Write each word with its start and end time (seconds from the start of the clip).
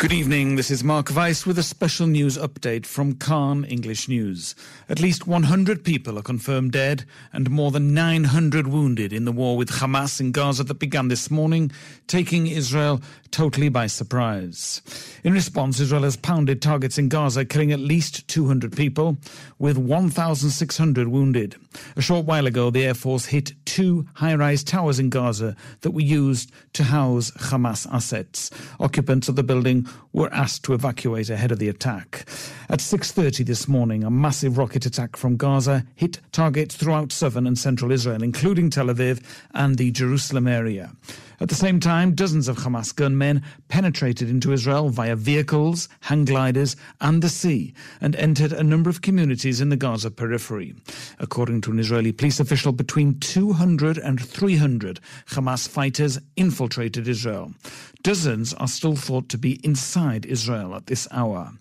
Good 0.00 0.14
evening. 0.14 0.56
This 0.56 0.70
is 0.70 0.82
Mark 0.82 1.14
Weiss 1.14 1.44
with 1.44 1.58
a 1.58 1.62
special 1.62 2.06
news 2.06 2.38
update 2.38 2.86
from 2.86 3.16
Kan 3.16 3.66
English 3.66 4.08
News. 4.08 4.54
At 4.88 4.98
least 4.98 5.26
100 5.26 5.84
people 5.84 6.18
are 6.18 6.22
confirmed 6.22 6.72
dead 6.72 7.04
and 7.34 7.50
more 7.50 7.70
than 7.70 7.92
900 7.92 8.66
wounded 8.66 9.12
in 9.12 9.26
the 9.26 9.30
war 9.30 9.58
with 9.58 9.68
Hamas 9.68 10.18
in 10.18 10.32
Gaza 10.32 10.64
that 10.64 10.78
began 10.78 11.08
this 11.08 11.30
morning, 11.30 11.70
taking 12.06 12.46
Israel 12.46 13.02
totally 13.30 13.68
by 13.68 13.86
surprise. 13.86 14.80
In 15.22 15.34
response, 15.34 15.78
Israel 15.80 16.04
has 16.04 16.16
pounded 16.16 16.62
targets 16.62 16.96
in 16.96 17.10
Gaza, 17.10 17.44
killing 17.44 17.70
at 17.70 17.78
least 17.78 18.26
200 18.28 18.74
people, 18.74 19.18
with 19.58 19.76
1,600 19.76 21.08
wounded. 21.08 21.56
A 21.96 22.00
short 22.00 22.24
while 22.24 22.46
ago, 22.46 22.70
the 22.70 22.86
Air 22.86 22.94
Force 22.94 23.26
hit 23.26 23.52
two 23.66 24.06
high 24.14 24.34
rise 24.34 24.64
towers 24.64 24.98
in 24.98 25.10
Gaza 25.10 25.54
that 25.82 25.92
were 25.92 26.00
used 26.00 26.50
to 26.72 26.84
house 26.84 27.30
Hamas 27.32 27.86
assets. 27.92 28.50
Occupants 28.80 29.28
of 29.28 29.36
the 29.36 29.42
building 29.42 29.86
were 30.12 30.32
asked 30.32 30.64
to 30.64 30.74
evacuate 30.74 31.30
ahead 31.30 31.52
of 31.52 31.58
the 31.58 31.68
attack. 31.68 32.28
At 32.68 32.80
6:30 32.80 33.44
this 33.44 33.68
morning, 33.68 34.04
a 34.04 34.10
massive 34.10 34.58
rocket 34.58 34.86
attack 34.86 35.16
from 35.16 35.36
Gaza 35.36 35.84
hit 35.94 36.20
targets 36.32 36.74
throughout 36.74 37.12
southern 37.12 37.46
and 37.46 37.58
central 37.58 37.92
Israel, 37.92 38.22
including 38.22 38.70
Tel 38.70 38.86
Aviv 38.86 39.20
and 39.54 39.76
the 39.76 39.90
Jerusalem 39.90 40.46
area. 40.46 40.92
At 41.42 41.48
the 41.48 41.54
same 41.54 41.80
time, 41.80 42.14
dozens 42.14 42.48
of 42.48 42.58
Hamas 42.58 42.94
gunmen 42.94 43.42
penetrated 43.68 44.28
into 44.28 44.52
Israel 44.52 44.90
via 44.90 45.16
vehicles, 45.16 45.88
hang 46.00 46.26
gliders, 46.26 46.76
and 47.00 47.22
the 47.22 47.30
sea, 47.30 47.72
and 47.98 48.14
entered 48.16 48.52
a 48.52 48.62
number 48.62 48.90
of 48.90 49.00
communities 49.00 49.58
in 49.62 49.70
the 49.70 49.76
Gaza 49.76 50.10
periphery. 50.10 50.74
According 51.18 51.62
to 51.62 51.70
an 51.70 51.78
Israeli 51.78 52.12
police 52.12 52.40
official, 52.40 52.72
between 52.72 53.18
200 53.20 53.96
and 53.96 54.20
300 54.20 55.00
Hamas 55.30 55.66
fighters 55.66 56.18
infiltrated 56.36 57.08
Israel. 57.08 57.54
Dozens 58.02 58.52
are 58.54 58.68
still 58.68 58.96
thought 58.96 59.30
to 59.30 59.38
be 59.38 59.64
inside 59.64 60.26
Israel 60.26 60.74
at 60.74 60.88
this 60.88 61.08
hour. 61.10 61.52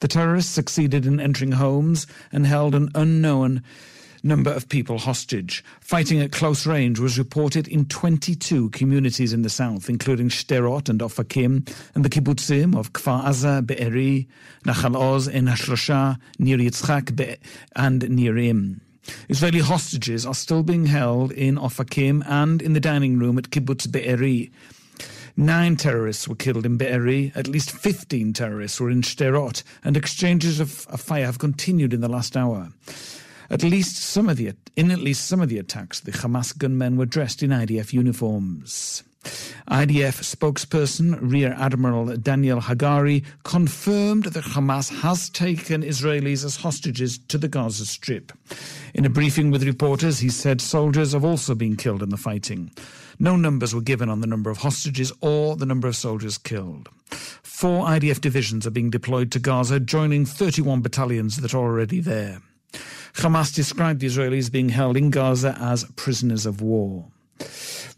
The 0.00 0.08
terrorists 0.08 0.52
succeeded 0.52 1.06
in 1.06 1.20
entering 1.20 1.52
homes 1.52 2.08
and 2.32 2.44
held 2.44 2.74
an 2.74 2.88
unknown 2.96 3.62
number 4.22 4.50
of 4.50 4.68
people 4.68 4.98
hostage. 4.98 5.64
Fighting 5.80 6.20
at 6.20 6.32
close 6.32 6.66
range 6.66 6.98
was 6.98 7.18
reported 7.18 7.68
in 7.68 7.86
22 7.86 8.70
communities 8.70 9.32
in 9.32 9.42
the 9.42 9.50
south, 9.50 9.88
including 9.88 10.28
Shderot 10.28 10.88
and 10.88 11.00
Ofakim, 11.00 11.68
and 11.94 12.04
the 12.04 12.08
kibbutzim 12.08 12.76
of 12.76 12.92
Kfar 12.92 13.24
Aza, 13.24 13.66
Be'eri, 13.66 14.26
Nachal 14.64 14.96
Oz, 14.96 15.28
En 15.28 15.46
Hashlosha, 15.46 16.18
Nir 16.38 16.58
Yitzchak, 16.58 17.38
and 17.76 18.02
Nirim. 18.02 18.80
Israeli 19.28 19.60
hostages 19.60 20.26
are 20.26 20.34
still 20.34 20.62
being 20.62 20.86
held 20.86 21.32
in 21.32 21.56
Ofakim 21.56 22.22
and 22.26 22.60
in 22.60 22.74
the 22.74 22.80
dining 22.80 23.18
room 23.18 23.38
at 23.38 23.50
Kibbutz 23.50 23.90
Be'eri. 23.90 24.50
Nine 25.36 25.76
terrorists 25.76 26.26
were 26.26 26.34
killed 26.34 26.66
in 26.66 26.76
Be'eri, 26.76 27.30
at 27.36 27.46
least 27.46 27.70
15 27.70 28.32
terrorists 28.32 28.80
were 28.80 28.90
in 28.90 29.02
Shderot, 29.02 29.62
and 29.84 29.96
exchanges 29.96 30.58
of 30.58 30.70
fire 30.70 31.26
have 31.26 31.38
continued 31.38 31.94
in 31.94 32.00
the 32.00 32.08
last 32.08 32.36
hour. 32.36 32.70
At 33.50 33.62
least 33.62 33.96
some 33.96 34.28
of 34.28 34.36
the 34.36 34.52
in 34.76 34.90
at 34.90 34.98
least 34.98 35.26
some 35.26 35.40
of 35.40 35.48
the 35.48 35.58
attacks, 35.58 36.00
the 36.00 36.12
Hamas 36.12 36.56
gunmen 36.56 36.96
were 36.96 37.06
dressed 37.06 37.42
in 37.42 37.50
IDF 37.50 37.92
uniforms. 37.92 39.02
IDF 39.70 40.22
spokesperson 40.22 41.18
Rear 41.20 41.54
Admiral 41.58 42.16
Daniel 42.16 42.60
Hagari 42.60 43.24
confirmed 43.44 44.24
that 44.26 44.44
Hamas 44.44 45.00
has 45.00 45.28
taken 45.30 45.82
Israelis 45.82 46.44
as 46.44 46.56
hostages 46.56 47.18
to 47.28 47.38
the 47.38 47.48
Gaza 47.48 47.86
Strip. 47.86 48.32
In 48.94 49.04
a 49.04 49.10
briefing 49.10 49.50
with 49.50 49.64
reporters, 49.64 50.20
he 50.20 50.28
said 50.28 50.60
soldiers 50.60 51.12
have 51.12 51.24
also 51.24 51.54
been 51.54 51.76
killed 51.76 52.02
in 52.02 52.10
the 52.10 52.16
fighting. 52.16 52.70
No 53.18 53.36
numbers 53.36 53.74
were 53.74 53.80
given 53.80 54.08
on 54.08 54.20
the 54.20 54.26
number 54.26 54.50
of 54.50 54.58
hostages 54.58 55.12
or 55.20 55.56
the 55.56 55.66
number 55.66 55.88
of 55.88 55.96
soldiers 55.96 56.38
killed. 56.38 56.88
Four 57.42 57.86
IDF 57.86 58.20
divisions 58.20 58.66
are 58.66 58.70
being 58.70 58.90
deployed 58.90 59.32
to 59.32 59.38
Gaza, 59.38 59.80
joining 59.80 60.24
31 60.24 60.80
battalions 60.82 61.38
that 61.38 61.54
are 61.54 61.58
already 61.58 62.00
there. 62.00 62.40
Hamas 63.22 63.54
described 63.54 64.00
the 64.00 64.06
Israelis 64.06 64.50
being 64.50 64.68
held 64.68 64.96
in 64.96 65.10
Gaza 65.10 65.56
as 65.60 65.84
prisoners 65.96 66.46
of 66.46 66.60
war. 66.62 67.04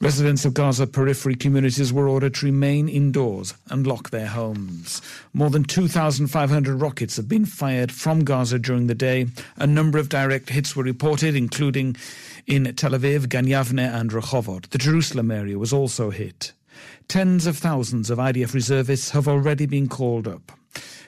Residents 0.00 0.46
of 0.46 0.54
Gaza 0.54 0.86
periphery 0.86 1.34
communities 1.34 1.92
were 1.92 2.08
ordered 2.08 2.34
to 2.36 2.46
remain 2.46 2.88
indoors 2.88 3.52
and 3.68 3.86
lock 3.86 4.08
their 4.08 4.28
homes. 4.28 5.02
More 5.34 5.50
than 5.50 5.64
2,500 5.64 6.80
rockets 6.80 7.16
have 7.16 7.28
been 7.28 7.44
fired 7.44 7.92
from 7.92 8.24
Gaza 8.24 8.58
during 8.58 8.86
the 8.86 8.94
day. 8.94 9.26
A 9.56 9.66
number 9.66 9.98
of 9.98 10.08
direct 10.08 10.48
hits 10.48 10.74
were 10.74 10.84
reported, 10.84 11.36
including 11.36 11.96
in 12.46 12.74
Tel 12.76 12.92
Aviv, 12.92 13.28
Gan 13.28 13.44
Yavne, 13.46 13.92
and 13.94 14.10
Rehovot. 14.10 14.70
The 14.70 14.78
Jerusalem 14.78 15.30
area 15.30 15.58
was 15.58 15.72
also 15.72 16.08
hit. 16.08 16.52
Tens 17.08 17.46
of 17.46 17.58
thousands 17.58 18.08
of 18.08 18.16
IDF 18.16 18.54
reservists 18.54 19.10
have 19.10 19.28
already 19.28 19.66
been 19.66 19.88
called 19.88 20.26
up. 20.26 20.52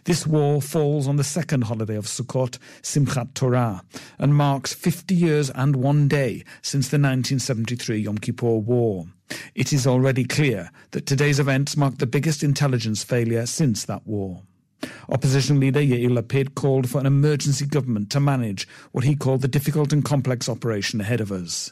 This 0.05 0.27
war 0.27 0.61
falls 0.61 1.07
on 1.07 1.15
the 1.15 1.23
second 1.23 1.65
holiday 1.65 1.95
of 1.95 2.07
Sukkot, 2.07 2.59
Simchat 2.83 3.35
Torah, 3.35 3.85
and 4.19 4.35
marks 4.35 4.75
50 4.75 5.15
years 5.15 5.49
and 5.51 5.77
one 5.77 6.09
day 6.09 6.45
since 6.61 6.89
the 6.89 6.97
1973 6.97 7.99
Yom 7.99 8.19
Kippur 8.19 8.59
War. 8.59 9.07
It 9.55 9.73
is 9.73 9.87
already 9.87 10.25
clear 10.25 10.73
that 10.91 11.07
today's 11.07 11.39
events 11.39 11.77
mark 11.77 11.99
the 11.99 12.07
biggest 12.07 12.43
intelligence 12.43 13.05
failure 13.05 13.47
since 13.47 13.85
that 13.85 14.05
war. 14.05 14.43
Opposition 15.09 15.61
leader 15.61 15.81
Yair 15.81 16.11
Lapid 16.11 16.57
called 16.57 16.91
for 16.91 16.99
an 16.99 17.07
emergency 17.07 17.67
government 17.67 18.11
to 18.11 18.19
manage 18.19 18.67
what 18.91 19.05
he 19.05 19.15
called 19.15 19.41
the 19.41 19.49
difficult 19.49 19.93
and 19.93 20.05
complex 20.05 20.49
operation 20.49 21.01
ahead 21.01 21.21
of 21.21 21.31
us. 21.31 21.71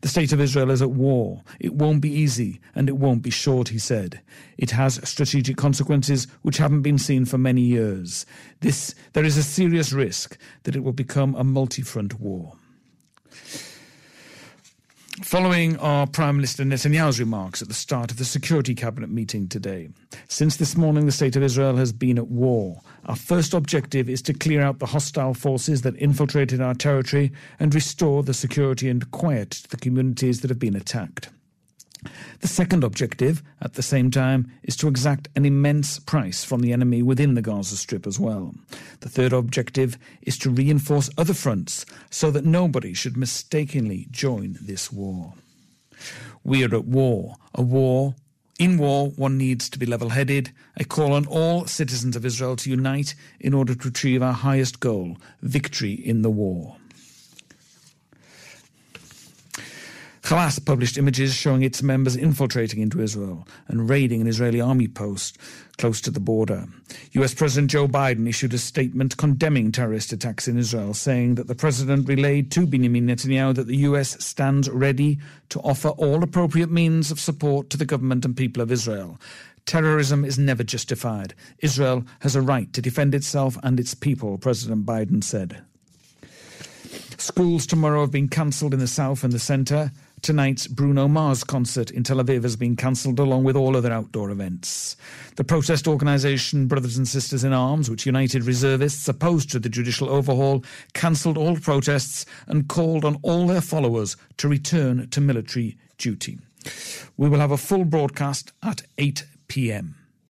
The 0.00 0.08
state 0.08 0.32
of 0.32 0.40
Israel 0.40 0.70
is 0.70 0.82
at 0.82 0.90
war. 0.90 1.42
It 1.60 1.74
won't 1.74 2.00
be 2.00 2.10
easy 2.12 2.60
and 2.74 2.88
it 2.88 2.96
won't 2.96 3.22
be 3.22 3.30
short, 3.30 3.68
he 3.68 3.78
said. 3.78 4.20
It 4.58 4.70
has 4.72 5.00
strategic 5.08 5.56
consequences 5.56 6.26
which 6.42 6.58
haven't 6.58 6.82
been 6.82 6.98
seen 6.98 7.24
for 7.24 7.38
many 7.38 7.62
years. 7.62 8.26
This, 8.60 8.94
there 9.12 9.24
is 9.24 9.36
a 9.36 9.42
serious 9.42 9.92
risk 9.92 10.38
that 10.64 10.76
it 10.76 10.84
will 10.84 10.92
become 10.92 11.34
a 11.34 11.44
multi 11.44 11.82
front 11.82 12.20
war. 12.20 12.54
Following 15.22 15.78
our 15.78 16.06
Prime 16.06 16.36
Minister 16.36 16.62
Netanyahu's 16.62 17.18
remarks 17.18 17.62
at 17.62 17.68
the 17.68 17.74
start 17.74 18.10
of 18.10 18.18
the 18.18 18.24
Security 18.24 18.74
Cabinet 18.74 19.08
meeting 19.08 19.48
today, 19.48 19.88
since 20.28 20.56
this 20.56 20.76
morning 20.76 21.06
the 21.06 21.12
state 21.12 21.36
of 21.36 21.42
Israel 21.42 21.76
has 21.76 21.90
been 21.90 22.18
at 22.18 22.28
war. 22.28 22.82
Our 23.06 23.16
first 23.16 23.54
objective 23.54 24.10
is 24.10 24.20
to 24.22 24.34
clear 24.34 24.60
out 24.60 24.78
the 24.78 24.86
hostile 24.86 25.32
forces 25.32 25.82
that 25.82 25.96
infiltrated 25.96 26.60
our 26.60 26.74
territory 26.74 27.32
and 27.58 27.74
restore 27.74 28.22
the 28.22 28.34
security 28.34 28.90
and 28.90 29.10
quiet 29.10 29.52
to 29.52 29.70
the 29.70 29.78
communities 29.78 30.42
that 30.42 30.50
have 30.50 30.58
been 30.58 30.76
attacked. 30.76 31.30
The 32.40 32.48
second 32.48 32.84
objective, 32.84 33.42
at 33.60 33.74
the 33.74 33.82
same 33.82 34.10
time, 34.10 34.50
is 34.62 34.76
to 34.76 34.88
exact 34.88 35.28
an 35.36 35.44
immense 35.44 35.98
price 35.98 36.44
from 36.44 36.60
the 36.60 36.72
enemy 36.72 37.02
within 37.02 37.34
the 37.34 37.42
Gaza 37.42 37.76
Strip 37.76 38.06
as 38.06 38.20
well. 38.20 38.54
The 39.00 39.08
third 39.08 39.32
objective 39.32 39.98
is 40.22 40.38
to 40.38 40.50
reinforce 40.50 41.10
other 41.18 41.34
fronts 41.34 41.86
so 42.10 42.30
that 42.30 42.44
nobody 42.44 42.92
should 42.94 43.16
mistakenly 43.16 44.06
join 44.10 44.58
this 44.60 44.92
war. 44.92 45.34
We 46.44 46.64
are 46.64 46.74
at 46.74 46.84
war, 46.84 47.36
a 47.54 47.62
war. 47.62 48.14
In 48.58 48.78
war, 48.78 49.10
one 49.10 49.36
needs 49.36 49.68
to 49.68 49.78
be 49.78 49.84
level 49.84 50.10
headed. 50.10 50.50
I 50.78 50.84
call 50.84 51.12
on 51.12 51.26
all 51.26 51.66
citizens 51.66 52.16
of 52.16 52.24
Israel 52.24 52.56
to 52.56 52.70
unite 52.70 53.14
in 53.38 53.52
order 53.52 53.74
to 53.74 53.88
achieve 53.88 54.22
our 54.22 54.32
highest 54.32 54.80
goal 54.80 55.18
victory 55.42 55.92
in 55.92 56.22
the 56.22 56.30
war. 56.30 56.76
Hamas 60.26 60.58
published 60.58 60.98
images 60.98 61.32
showing 61.32 61.62
its 61.62 61.84
members 61.84 62.16
infiltrating 62.16 62.80
into 62.80 63.00
Israel 63.00 63.46
and 63.68 63.88
raiding 63.88 64.20
an 64.20 64.26
Israeli 64.26 64.60
army 64.60 64.88
post 64.88 65.38
close 65.78 66.00
to 66.00 66.10
the 66.10 66.18
border. 66.18 66.66
US 67.12 67.32
President 67.32 67.70
Joe 67.70 67.86
Biden 67.86 68.28
issued 68.28 68.52
a 68.52 68.58
statement 68.58 69.16
condemning 69.18 69.70
terrorist 69.70 70.12
attacks 70.12 70.48
in 70.48 70.58
Israel, 70.58 70.94
saying 70.94 71.36
that 71.36 71.46
the 71.46 71.54
president 71.54 72.08
relayed 72.08 72.50
to 72.50 72.66
Benjamin 72.66 73.06
Netanyahu 73.06 73.54
that 73.54 73.68
the 73.68 73.76
US 73.76 74.24
stands 74.24 74.68
ready 74.68 75.20
to 75.50 75.60
offer 75.60 75.90
all 75.90 76.24
appropriate 76.24 76.72
means 76.72 77.12
of 77.12 77.20
support 77.20 77.70
to 77.70 77.76
the 77.76 77.84
government 77.84 78.24
and 78.24 78.36
people 78.36 78.60
of 78.60 78.72
Israel. 78.72 79.20
Terrorism 79.64 80.24
is 80.24 80.40
never 80.40 80.64
justified. 80.64 81.34
Israel 81.60 82.04
has 82.18 82.34
a 82.34 82.42
right 82.42 82.72
to 82.72 82.82
defend 82.82 83.14
itself 83.14 83.56
and 83.62 83.78
its 83.78 83.94
people, 83.94 84.38
President 84.38 84.84
Biden 84.84 85.22
said. 85.22 85.62
Schools 87.16 87.64
tomorrow 87.64 88.00
have 88.00 88.10
been 88.10 88.28
cancelled 88.28 88.74
in 88.74 88.80
the 88.80 88.88
south 88.88 89.22
and 89.22 89.32
the 89.32 89.38
centre. 89.38 89.92
Tonight's 90.22 90.66
Bruno 90.66 91.08
Mars 91.08 91.44
concert 91.44 91.90
in 91.90 92.02
Tel 92.02 92.16
Aviv 92.16 92.42
has 92.42 92.56
been 92.56 92.74
cancelled 92.74 93.18
along 93.18 93.44
with 93.44 93.56
all 93.56 93.76
other 93.76 93.92
outdoor 93.92 94.30
events. 94.30 94.96
The 95.36 95.44
protest 95.44 95.86
organisation 95.86 96.66
Brothers 96.66 96.96
and 96.96 97.06
Sisters 97.06 97.44
in 97.44 97.52
Arms, 97.52 97.90
which 97.90 98.06
united 98.06 98.44
reservists 98.44 99.06
opposed 99.08 99.50
to 99.50 99.58
the 99.58 99.68
judicial 99.68 100.08
overhaul, 100.08 100.64
cancelled 100.94 101.38
all 101.38 101.56
protests 101.56 102.26
and 102.46 102.68
called 102.68 103.04
on 103.04 103.18
all 103.22 103.46
their 103.46 103.60
followers 103.60 104.16
to 104.38 104.48
return 104.48 105.08
to 105.10 105.20
military 105.20 105.76
duty. 105.98 106.38
We 107.16 107.28
will 107.28 107.40
have 107.40 107.52
a 107.52 107.56
full 107.56 107.84
broadcast 107.84 108.52
at 108.62 108.82
8 108.98 109.24
p.m. 109.48 109.96